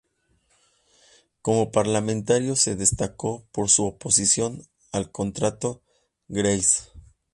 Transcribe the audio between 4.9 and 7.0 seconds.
al contrato Grace.